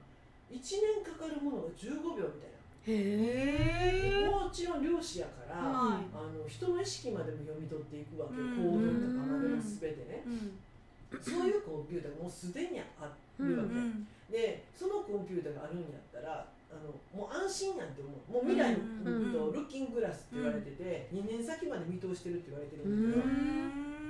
[0.52, 2.60] 1年かかるものが15秒みたいな。
[2.84, 6.04] もちろん量子やから、はい。
[6.12, 10.60] あの人の意識までも読み取っていくわけ行動とかまでも全てね、うん。
[11.24, 12.84] そういうコンピューターがもうすでにあ
[13.40, 14.08] るわけ、うん。
[14.30, 18.34] でそのコンピューターがあるんやったらあのもう安心やんって思う。
[18.34, 24.04] もう未来の、ルッキンググラスって言われてて、2年先まで見通してるって言われてるうんだけど、ん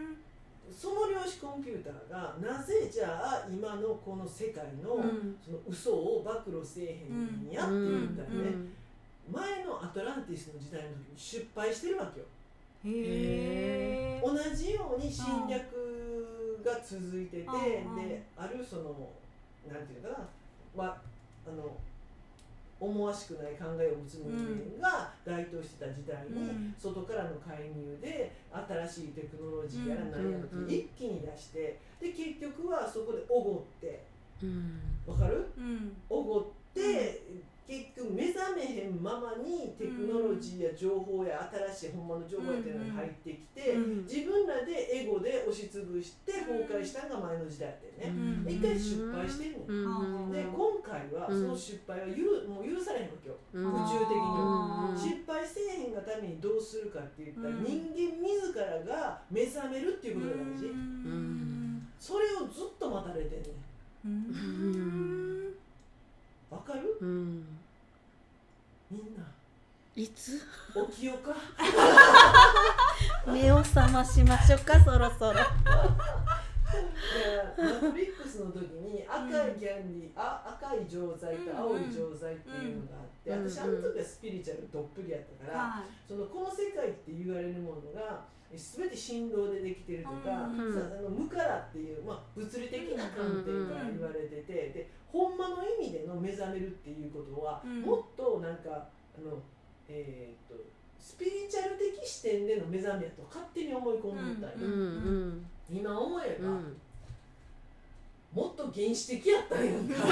[0.72, 5.38] その量子コンピューターがなぜじゃあ今のこの世界の,、うん。
[5.44, 8.56] その嘘を暴露せえへんんやって言ったらね、
[9.30, 12.26] 前のアトランティスの時代の時に失敗してるわけよ。
[12.86, 18.84] へえ同じように侵略が続いてて、うんであるその
[19.72, 20.16] なんていうかな
[20.76, 20.98] まあ
[21.48, 21.78] あの
[22.84, 24.28] 思わしくない考えを持つ人
[24.82, 26.76] 間が台頭してた時代に、うん。
[26.78, 34.04] 外からの介入で新しいテクノロジーやら何やらとうん一気に出してで結局はそこでおごって。
[34.44, 34.82] うん。
[35.08, 35.48] わかる？
[35.58, 35.96] うん。
[36.10, 36.44] おごっ
[36.74, 37.22] て、
[37.68, 49.72] 結局目覚めへんままにテクノロジーや情報や新しい本物の情報やっていうのが入ってきて、うん自分らでエゴで押しつぶして崩壊したのが前の時代やってね、うん一回失敗してんねん、う
[50.28, 53.64] んで今回はその失敗はゆるもう許されへんわけよ、うん。
[53.64, 54.20] 宇宙的に。
[55.00, 57.64] 失敗せえへんがためにどうするかって言ったら、うん。
[57.64, 61.88] 人間自らが目覚めるっていうことが大事、うん。
[62.00, 63.54] それをずっと待たれてんねん
[66.54, 66.98] わかる？
[67.02, 67.46] うん
[68.92, 69.16] みん。
[69.18, 69.24] な
[69.96, 70.40] いつ？
[70.92, 71.34] 起きよか。
[73.32, 75.40] 目を覚ましましょうかそろそろ。
[75.40, 75.46] マ
[77.80, 85.84] トリックスの時に赤いキャンディー、あ赤い錠剤と青い錠剤っていうのがあって、うん私あの時はスピリチュアルどっぷりやったから、はい。
[86.08, 88.26] そのこの世界って言われるものが
[88.58, 90.74] 全て振動でできてるとか、うん。
[90.74, 97.82] さあの無からっていう、まあ、物理的な観点から言われてて、でほんまの意味での目覚めるっていうことは、うん。
[97.82, 98.70] もっとなんか
[99.18, 99.42] あの、
[99.88, 100.60] えー、と
[101.00, 104.62] スピリチュアル的視点での目覚めやと勝手に思い込んでたん。
[104.62, 104.72] よ、うん。
[104.72, 104.76] う
[105.36, 105.46] ん。
[105.70, 106.78] 今思えば、うん。
[108.34, 109.96] もっと原始的やったんやんか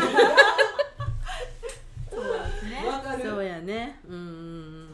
[2.12, 4.20] そうですねわかるそうやねうんう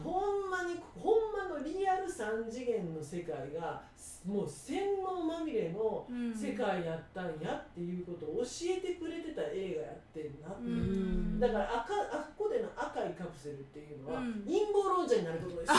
[0.02, 3.80] ほんまにほんまのリアル3次元の世界が
[4.26, 6.34] もう洗脳まみれのうん。
[6.34, 11.38] 世界やったんやっていうことを教えてくれてた映画やってんなって、うん。
[11.38, 14.42] だから赤あっこでの赤いカプセルっていうのは、うん。
[14.42, 15.70] 陰謀論者になることです。
[15.70, 15.78] よ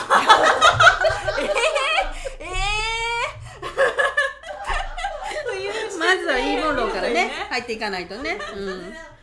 [2.40, 2.48] ええ
[5.44, 7.30] というまずは陰謀論からねね。
[7.50, 8.40] 入っていかないとね。
[8.40, 8.72] それでな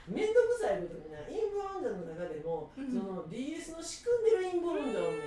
[0.08, 2.92] 面倒くさいことにな陰謀論者の中でも、うん。
[2.94, 5.27] その DS の仕組んでる陰謀論者おんねんうん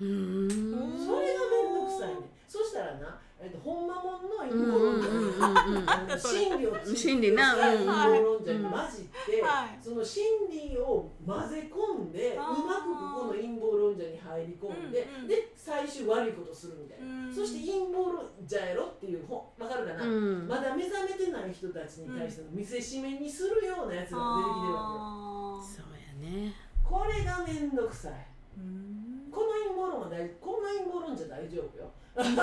[0.00, 2.24] それが面倒くさいねん。
[2.48, 9.78] そしたらな、えっと、ほんまもんの陰謀 論者うんうんうんうんあの真理を追求真理な陰謀論者に混じって、はい。
[9.80, 12.46] その真理を混ぜ込んでうあー。
[12.64, 15.28] まくここの陰謀論者に入り込んで、うんうん。
[15.28, 17.34] で最終悪いことするみたいな、うん。
[17.34, 18.86] そして陰謀論者やろ？
[18.86, 20.48] っていうほわかるかな、うん。
[20.48, 25.60] まだ目覚めてない人たちに対しての見せしめにするようなやつが出てきてるわけよ。
[25.60, 26.54] あそうやね。
[26.82, 28.12] これがめんどくさい。
[28.58, 31.90] ーうんこの陰謀論は大この陰謀論者大丈夫よ。
[32.36, 32.42] ま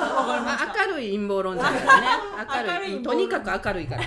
[0.62, 2.08] あ明るい陰謀論者だからね。
[2.82, 3.04] 明るい。
[3.04, 4.04] とにかく明るいから。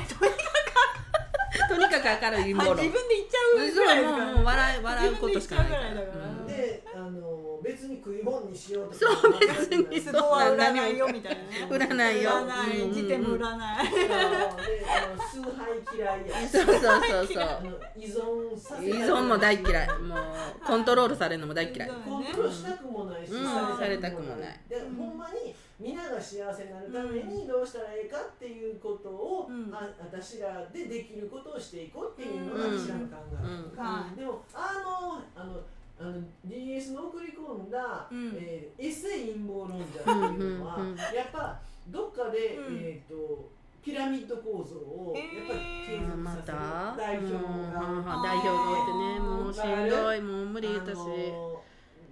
[1.68, 2.84] とにかく明るい陰あ謀論。
[2.84, 5.80] 自分で言っちゃうぐらいですからもう笑うことしかないから。
[6.46, 7.39] であの
[7.72, 8.96] 別に食い物にしようとか。
[9.22, 10.00] そう別に。
[10.00, 10.98] 都合は占い。
[10.98, 11.37] よみたい。
[11.37, 12.83] なね占いよ占い。
[12.83, 12.92] うん。
[12.92, 13.48] 時点も占い
[15.33, 16.48] 崇拝嫌いや。
[16.48, 16.88] しそうそうそ
[17.22, 19.98] うそあうの依存させ依存も大嫌い。
[20.00, 20.18] もう
[20.66, 21.88] コントロールされるのも大嫌い。
[21.88, 23.46] そうコントロールしたくもないし、うん。
[23.46, 24.61] されたくもされたくもない。
[24.68, 29.72] で、ほんまに皆が幸せになるためにどうしたらいいかっていうことを、うん。
[29.72, 32.78] あ私らでできることをしていこうっていうのがうん。
[32.78, 33.85] 私らの考え、うん。
[33.85, 35.61] はいでもあのあの
[36.00, 38.32] あの DS の送り込んだ、うん。
[38.40, 40.78] えーエセ陰謀論者っていうのは、
[41.14, 42.76] やっぱどっかで、うん。
[42.78, 43.50] えー、と
[43.84, 46.96] ピラミッド構造をやっぱり継続まさせる、た？
[46.96, 48.22] 代表うんが。
[48.22, 50.96] 代表がってねもうしんどいもう無理言うたし。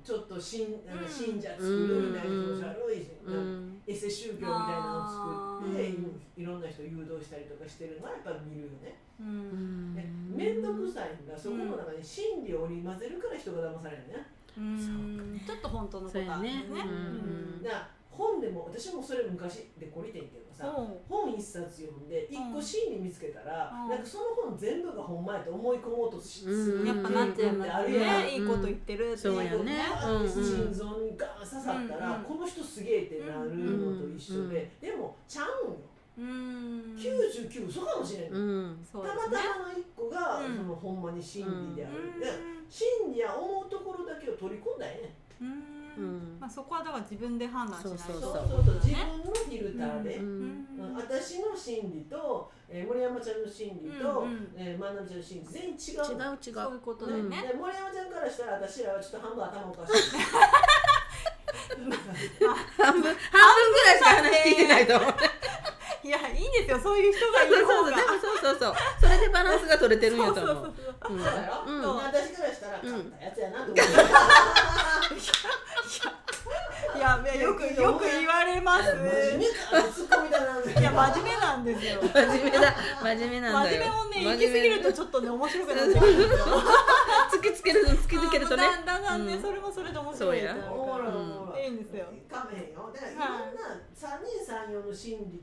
[0.04, 1.08] ちょっと信あのうん。
[1.08, 5.96] 信者作るみたいな気持ち悪いし、うんエセ宗教みたいなのを作って、
[6.36, 9.00] いろんな人誘導したりとかしてるのはやっぱり見るよね。
[9.18, 11.36] 面倒くさいんだ。
[11.36, 14.26] そこの中に真理を織り交ぜるから人が騙されるね。
[14.58, 15.40] うん。
[15.44, 16.68] ちょっと本当のことあるね。
[16.68, 16.84] ね。
[16.84, 17.62] うん。
[17.62, 20.98] だ本でも私もそれ昔でこりてんけどさ、うん。
[21.08, 23.90] 本一冊読んで一個真理見つけたら、うん。
[23.90, 28.22] なんかその本全部がほんまやと思い込もうとしすうんるやっぱなっちゃいますあるやん。
[28.24, 29.78] ねいいこと言ってるってそうやね。
[30.04, 30.22] うん。
[30.22, 35.78] うん心臓にガーン刺さったら、この人すげえってなるのと一緒で、でもちゃうんよ。
[36.18, 36.96] うん。
[36.98, 38.86] 99嘘かもしれない、うん。
[38.90, 42.20] そうでたまたまの一個が、うんそのほんまに真理である、うん。
[42.20, 42.26] で
[42.68, 45.52] 真理や思うところだけを取り込んだらええねん。
[45.52, 45.77] うん
[46.40, 47.98] まあそこはだから自分で判断しないと。
[47.98, 48.32] そうそうそう。
[48.48, 50.66] そうそう自分のフィルターで、ううん。
[50.78, 50.94] うん。
[50.94, 54.52] 私の真理と、えー森山ちゃんの真理と、うんうん。
[54.56, 56.18] えー万波ちゃんの真理全然違う。
[56.18, 56.38] の違う。
[56.38, 57.42] 違そういううことだよね。
[57.48, 60.18] で森山ちゃんからしたら私らはちょっと半分頭おかしい。
[61.78, 61.96] 半分。
[62.78, 65.14] 半分ぐらいしか話聞いてないと思う
[66.08, 66.80] いやいいんですよ。
[66.80, 67.90] そういう人がいる方が。
[67.90, 68.74] そうでもそうそうそう。
[68.98, 71.12] それでバランスが取れてるんやとそう思そううそう。
[71.12, 71.20] うん。
[71.22, 71.30] そ
[71.68, 71.82] うん。
[71.82, 73.82] まあ私からしたらうん勝ったやつやなと思って、
[76.96, 78.88] いやいやよくよく言われます。
[78.88, 78.88] い
[80.82, 82.00] や真面目なんですよ。
[82.00, 82.74] 真面目だ。
[83.02, 83.84] 真面目なんだよ。
[83.84, 86.44] 真面目もね行き過ぎるとちょっとね面白くなってくそうるんですよ
[87.32, 88.62] 突きつける突きつけるとね。
[88.62, 89.42] だんだんだんねうん。
[89.42, 91.64] それもそれで面白いおもろいおもろい。
[91.64, 92.06] いいんですよ。
[92.30, 92.90] かめへんよ。
[92.94, 93.14] だからい。
[93.14, 95.42] ろんな三人三様の真理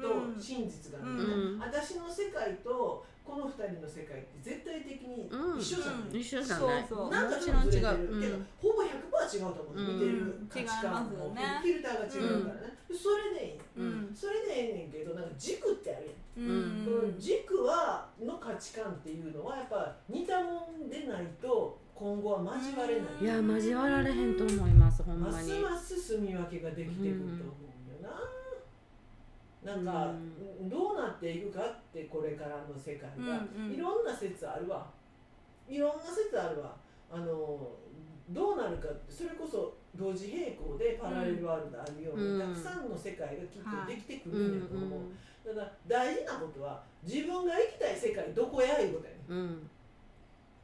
[0.00, 0.40] とうん。
[0.40, 1.58] 真実がある、うん。
[1.58, 5.58] 私の世界とこの二人の世界って絶対的にうん。
[5.58, 6.86] 一緒じゃない、一緒じゃない。
[6.88, 6.98] そう。
[6.98, 7.10] そう。
[7.10, 8.18] なんかもちょっとずれてる。
[8.18, 8.20] う。
[8.20, 8.94] けど、ほぼ100%
[9.34, 13.60] 違うと思う、うん見てる価値観も、ねフィルターが違うからね、それでいい。
[14.14, 17.18] それでええねんけどなんか軸ってあるやん、うん。
[17.18, 27.73] 軸はの価値観っていうのはやっぱ似たもんでないと今後は交われない、いや交わられへんと思いますほんまますにます住み分けができてくると思う
[29.64, 30.12] なんか、
[30.62, 33.74] どうなっていくかってこれからの世界が、うんうん。
[33.74, 34.86] いろんな説あるわ。
[35.68, 36.76] いろんな説あるわ。
[37.10, 37.70] あの
[38.30, 42.40] どうなるかそれこそ同時並行でパラレルワールドあるように、うん。
[42.40, 45.00] たくさんの世界がきっとできてくるんだと思う、
[45.46, 49.70] だから大事なことは自分が行きたい世界どこやいうことやねうん。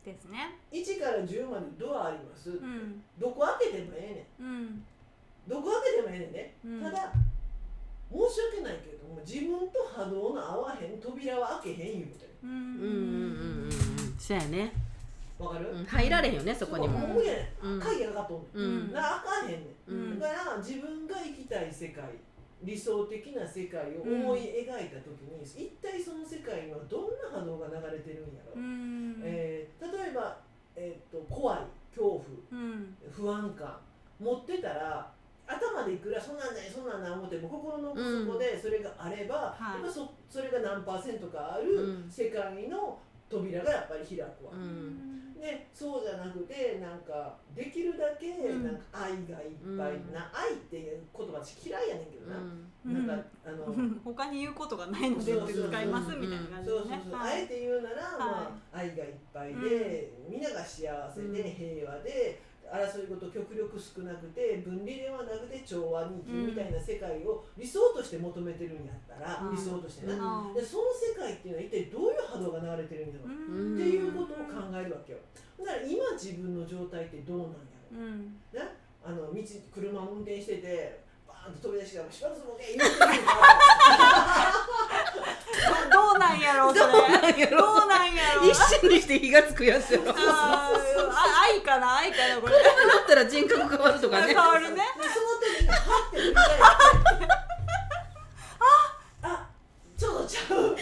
[0.05, 0.59] ですね。
[0.73, 3.03] 1から10までドアあります、うん。
[3.19, 4.51] どこ開けてもええねん。
[4.51, 4.85] うん。
[5.47, 6.83] どこ開けてもええねんね、うん。
[6.83, 7.13] ただ
[8.11, 13.71] 申し訳ないけれども自分と波動の合わへん扉は開けへんいうことやねうんうんうんうんうん。
[14.19, 14.73] そうやね、
[15.39, 16.99] わかる、うん、入られへんよねそこにも。
[16.99, 17.19] もう
[17.79, 18.87] がかかっとんねん。
[18.87, 18.93] うん。
[18.93, 19.57] 開かへんね
[19.89, 19.93] ん。
[19.93, 20.19] うん。
[20.19, 22.05] だから自分が行きたい世界
[22.63, 28.59] 理想的な世界を思い描いた時に、一体その世界にはどんな波動が流れてるんやろ、う。
[28.59, 29.21] ん。
[29.25, 30.37] えー例えば、
[30.77, 31.59] えー、と怖い
[31.91, 32.97] 恐怖うん。
[33.11, 33.79] 不安感
[34.21, 35.11] 持ってたら
[35.51, 39.83] 頭でいくらそんなんないそんなんない思っても心の奥底でそれがあれば、はい。
[39.83, 42.11] やっぱそそれが何パーセントかあるうん。
[42.11, 44.53] 世界の扉がやっぱり開くわ。
[44.53, 45.35] うん。
[45.41, 48.65] でそうじゃなくてなんかできるだけうん。
[48.65, 50.13] なんか愛がいっぱい、うん。
[50.13, 53.07] な愛っていう言葉私嫌いやねんけどな、うん。
[53.07, 58.19] なんかあの、う ん他に言うことがないので使いますみたいな感じそうそうそう、であえて言うなら、はい。
[58.19, 60.43] まあ、愛がいっぱいで、みん。
[60.43, 61.51] なが幸せで、うん。
[61.51, 69.57] 平和で争い事極力少なくて分離ではなくて調和に生きるみたいな世界を理想として求めてるんやったら、うん。
[69.57, 70.55] 理想としてな、うん。
[70.55, 73.75] でその世界っていうのは一体どういう波動が流れてるんやろう、うん。
[73.75, 75.19] っていうことを考えるわけよ。
[75.59, 77.59] だから今自分の状態ってどうなんや
[77.91, 77.99] ろう？
[77.99, 78.39] うん。
[78.55, 78.63] ね、
[79.05, 79.43] あの道
[79.75, 83.07] 車を運転しててバーンと飛び出してから「しばらくボケ!」言うてるか
[85.93, 87.47] どうなんやろうそれ。
[87.51, 87.80] どう？
[88.51, 90.05] 一瞬にして火がつくやつやろ。
[90.07, 90.73] だっあ
[91.53, 92.55] 愛かな愛かなこれ。
[93.07, 94.29] たら人格変わるとかね。
[94.29, 94.77] 変わるね。
[94.77, 96.55] でその時にハッて振り返って。
[98.61, 98.65] あ
[99.23, 99.47] あ
[99.97, 100.77] ちょっとちゃう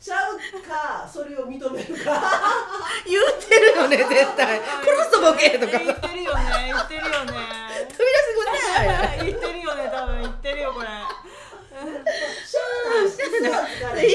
[0.00, 2.22] ちゃうかそれを認めるか。
[3.06, 4.60] 言ってるよね絶対。
[4.60, 5.78] 殺すとボケとか。
[5.78, 7.32] 言ってるよね言ってるよね。
[7.88, 9.16] 飛び出すことない。
[9.26, 10.86] 言ってるよね多分言ってるよこれ。
[11.78, 11.84] 一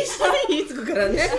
[0.05, 0.09] 緒
[0.49, 1.31] に火つくからね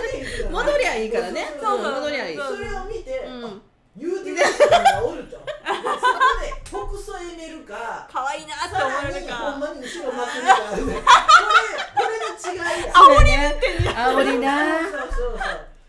[0.55, 1.45] 戻りゃいいからね。
[1.59, 1.91] そうそうう。
[1.91, 2.37] ん戻りゃいい。
[2.37, 3.45] それを見て、うん。
[3.45, 3.49] あ
[3.97, 5.37] 言うてる人がおると。
[5.37, 6.75] でそこで北
[7.13, 12.91] 総エめるか可愛いなってさ思えるらにほんかまに後ろ巻くみたいなこれこれが違いや。
[12.91, 13.55] 煽りね
[13.95, 14.49] 煽りな。
[14.83, 15.39] そうそうそう。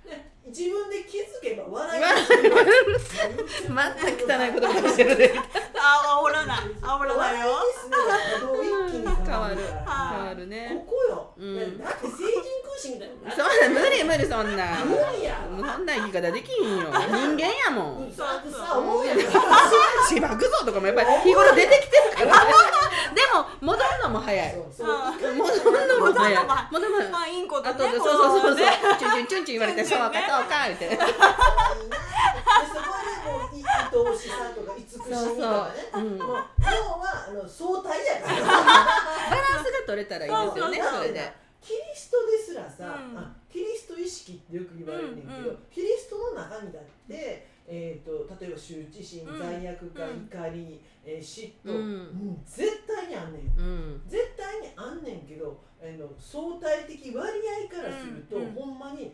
[0.09, 0.11] で
[0.47, 2.55] 自分で気づけば笑いますよ
[3.71, 4.09] また汚
[4.47, 5.43] い言葉してるであ
[15.47, 16.89] そんな生き方できひんよ。
[16.89, 18.13] 人間やもん。
[18.13, 18.19] し
[20.21, 22.45] ばくぞとかもやっぱり日頃出てきてるから。
[22.45, 22.53] ね
[23.15, 24.53] でも戻るのも早い。
[24.53, 26.45] そうそうあ戻るのも早い。
[26.73, 27.39] 戻るのもまあい。
[27.45, 27.47] い。
[27.49, 28.55] ことそうそうそうそう。
[28.57, 28.63] ね
[28.99, 30.89] チュンチュンチュンチュン言われてそうかそうかって。
[30.89, 31.15] でそこで
[33.31, 35.17] もうい愛おしさとか慈しみとかね。
[35.17, 36.19] そうそううん。
[36.19, 36.43] もう要は
[37.29, 40.53] あの相対やからバランスが取れたらいいで。
[40.53, 42.99] すよねそうそうそれでキリストですらさ、う
[43.53, 45.63] キリスト意識ってよく言われるんだけど、うんうん。
[45.71, 50.29] キリストの中にだって、えー、と例えば羞恥心、うん罪悪感、うん。
[50.31, 51.85] 怒り、えー嫉妬、うん。
[51.85, 51.97] う
[52.33, 53.45] ん絶対にあんねん。
[53.45, 54.03] ようん。
[54.07, 57.31] 絶対にあんねんけどあの相対的割
[57.71, 58.43] 合からすると、うん。
[58.45, 58.53] うん。
[58.53, 59.13] ほんまに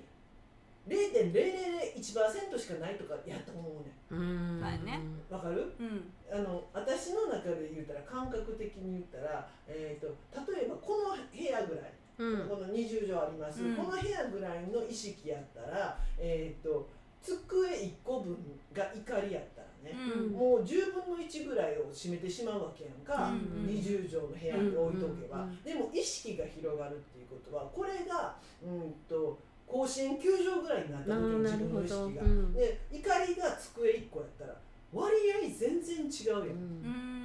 [0.89, 4.61] 0.0001%しかないとかやと思うねうん。
[4.61, 5.01] はいね。
[5.31, 5.73] かる？
[5.79, 6.13] うん。
[6.33, 10.09] あの私の中で言ったら感覚的に言ったら、えー、と
[10.53, 12.49] 例えばこの部屋ぐらい、うん。
[12.49, 13.77] この20畳あります、うん。
[13.77, 16.89] この部屋ぐらいの意識やったら、えー、と
[17.21, 18.37] 机1個分
[18.73, 20.33] が怒りやったらね、うん。
[20.33, 23.67] もう10分の1ぐらいを占めてしまうわけやんか、うん。
[23.67, 25.51] 20畳の部屋に置いとけば、うん。
[25.51, 25.63] うん。
[25.63, 32.55] でも意識が広がるっていうことはこれがうんと甲子園球場ぐらいになった時に自分の意識が、うん。
[32.55, 34.55] で怒りが机1個やったら
[34.93, 37.22] 割合全然違うやん、うん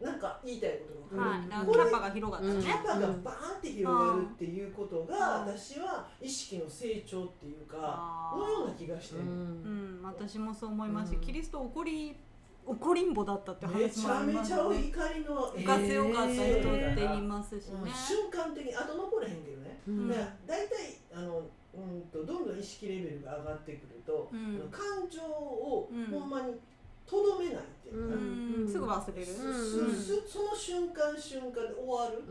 [0.00, 1.48] なんか言いたいことが分かる、はい。
[1.48, 2.46] なんこれかキャパが広がった。
[2.46, 2.58] うん。
[2.58, 5.48] ねキャパがバーンって広がるっていうことが、うん。
[5.48, 10.00] 私は意識の成長っていうかあのような気がしてうる、うん。
[10.00, 10.02] ん。
[10.02, 11.20] 私もそう思いますしうん。
[11.20, 12.16] キリスト怒り
[12.66, 15.34] 怒りんぼだったってめち話もありゃめちゃ怒ますよねりの
[15.64, 17.90] が強かった人って言いまますしね。
[17.90, 20.08] 瞬間的に後残れへんけどね、うん。
[20.08, 20.76] だから大体
[21.14, 24.68] あのうんとどんどん意識レベルが上がってくると、うん。
[24.70, 26.06] 感情をうん。
[26.06, 26.54] ほんまに
[27.10, 28.18] とどめないっていうか、う
[28.62, 28.68] ん。
[28.70, 29.26] すぐ忘れる。
[29.26, 32.22] その瞬間瞬間で終わる、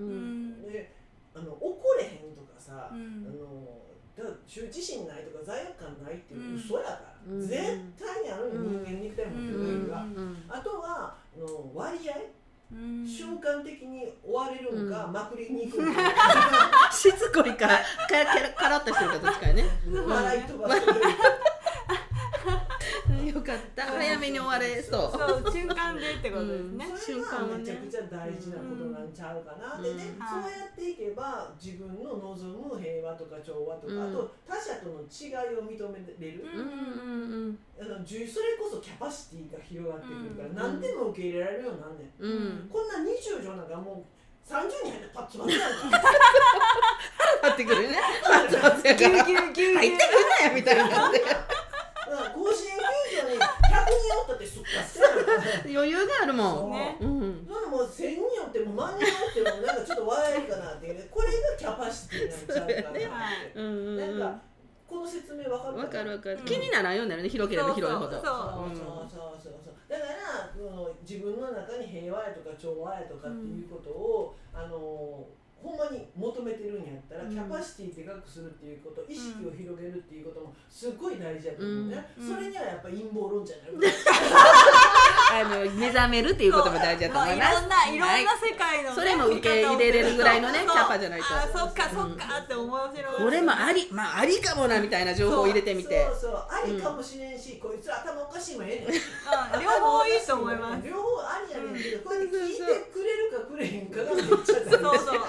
[0.64, 0.96] で
[1.36, 3.28] あの怒れへんとかさ、うん。
[3.28, 3.68] あの
[4.16, 6.56] だから羞恥心ないとか罪悪感ないっていううん。
[6.56, 7.42] 嘘やから、うん。
[7.42, 7.60] 絶
[8.00, 10.44] 対にある人間肉体持ってる限りは、うん。
[10.48, 12.16] あとはあの割合、
[12.72, 13.06] うん。
[13.06, 15.12] 瞬間的に終われるんか、うん。
[15.12, 16.02] まくりに行くんか。
[16.96, 17.84] しつこいかかか
[18.56, 19.64] カラッとしてるかどっちかやね。
[20.08, 20.82] 笑い飛ばす
[23.50, 25.12] かった早めに終われそう。
[25.12, 29.84] そう瞬間でってことですね、それがめちゃくちゃ大事なことなんちゃうかな、うん。
[29.84, 30.28] でね、うん。
[30.30, 34.10] そうやっていけば自分の望む平和とか調和とか、うん。
[34.10, 40.78] あと他者との違いを認めれる、うんうんあのじゅそれこそキャパシティが広がってくるから、うん。
[40.80, 46.02] 何でも受け入れられるようになんねん、こんな20畳なんかもう30人入ってパッツバツやんか。
[47.42, 48.00] 買ってくるね。
[48.24, 49.10] パツパツやか。
[49.10, 51.40] らぎゅうぎゅうぎゅう入ってくんなよみたいになってだか
[52.10, 55.06] ら甲子園球場に100人おってすっかすか
[55.68, 56.72] 余裕があるもん。
[56.72, 56.98] ね。
[57.02, 57.46] うん。
[57.46, 61.08] そんなもう1000人おっても万人おってもなんかちょっと笑えるかなっていうね。
[61.12, 64.42] これがキャパシティなんちゃうかなって、はいうんなんか
[64.88, 66.46] この説明わかるわかるわかる、うん。
[66.46, 67.30] 気にならんようになるね。
[67.30, 68.12] 広ければ広いほど。
[68.14, 68.28] そうそう
[68.76, 69.54] そうそう。
[69.64, 70.10] そうだから
[71.02, 75.28] 自分の中に平和やとか調和やとかっていうことを、あの
[75.62, 77.30] ほんまに求めてるんやったら、うん。
[77.30, 82.28] キャパシティでかくするっていうこと意識を広げるっていうこともすごい大事だと思うね、うん。
[82.28, 83.68] それにはやっぱ陰謀論じゃない、
[85.30, 87.90] あの目覚めるっていうことも大事だと思います、まあいろんない。
[87.90, 91.26] ろんなはい世界のね、それも受け入れれるぐらいのねキャパじゃないと。
[91.30, 93.24] あそっかそっかって面白い。
[93.24, 96.06] これもありまあありかもなみたいな情報を入れてみて。
[96.20, 99.02] そうそうありかもしれんし、こいつ頭おかしいもええねん。
[99.56, 100.88] うん両方いいと思います。
[100.88, 105.22] 両方ありやねんけど、こうやって聞いてくれるかくれへんかがめっちゃそうそうそう。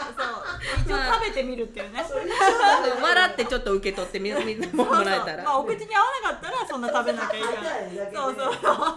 [0.87, 2.05] 一応食べてみるっていうね。
[2.09, 5.45] そう一応笑ってちょっと受け取ってみみもらえたら。
[5.45, 7.61] まあお口に合わなかったらそんな食べなきゃいいから
[8.23, 8.97] そうそうそう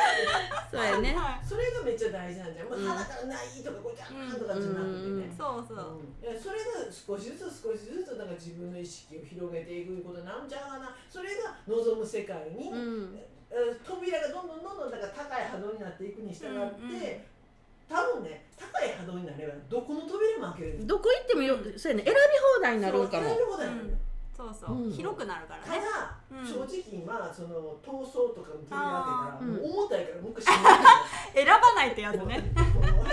[0.70, 1.14] そうやね。
[1.14, 1.46] はい。
[1.46, 2.86] それがめっちゃ大事なんじゃん、まあ、うん。
[2.86, 6.00] 鼻からないとかこうじゃんとかじゃなくてね、そうそう。
[6.00, 10.96] うそれが少しずつ少しずつなんか自分の意識を広げていくことなんちゃうかな。
[11.08, 13.18] それが望む世界に、うん。
[13.50, 17.24] えー扉がどんどんどんどんだから高い波動になっていくに従って、うんうん。
[17.88, 20.86] 多分ね高い波動になればどこの扉も開けれる。
[20.86, 22.04] どこ行ってもよそうやね。
[22.04, 22.20] 選び
[22.56, 24.09] 放題になるんかも選び放題なのね
[24.40, 24.92] そうそう、うん。
[24.92, 26.46] 広くなるからたねだ、うん。
[26.46, 29.68] 正直今その闘争とかの扉あ開けたら、ー。
[29.68, 30.70] もう重たいからもう一回閉
[31.34, 32.70] め選ばないってやつるね。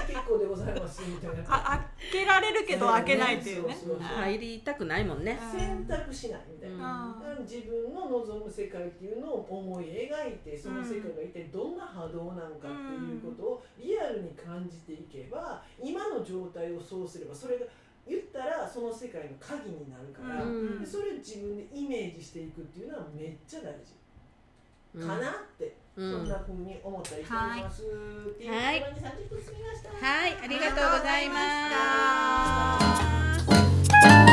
[0.07, 17.65] 結構でございますみたいなあ開けられるけど開けないっていうね入りたくないもんね選択しないみたいな、うん自分の望む世界っていうのを思い描いてその世界が一体どんな波動なのかっていうことをリアルに感じていけば今の状態をそうすればそれが
[18.07, 29.89] 言ったらその世界の鍵になるから、うん、それを自分でイメージしていくっていうのはめっちゃ大事、かなって、そんなふうに思ったりしております、うん、っていうに30分過ぎました。
[30.05, 31.35] はいありがとうございま
[32.79, 34.26] した。